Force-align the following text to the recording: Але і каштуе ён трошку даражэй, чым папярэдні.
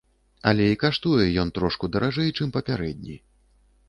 Але 0.51 0.63
і 0.69 0.77
каштуе 0.83 1.27
ён 1.43 1.51
трошку 1.57 1.89
даражэй, 1.97 2.31
чым 2.39 2.49
папярэдні. 2.57 3.19